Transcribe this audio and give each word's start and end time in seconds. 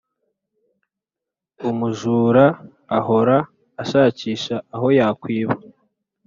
umujura 1.69 2.45
ahora 2.97 3.37
ashakisha 3.83 4.55
aho 4.75 4.87
yakwiba 4.97 5.55